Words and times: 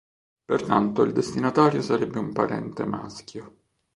Pertanto 0.45 1.03
il 1.03 1.11
destinatario 1.11 1.83
sarebbe 1.83 2.17
un 2.17 2.33
parente 2.33 2.85
maschio. 2.87 3.55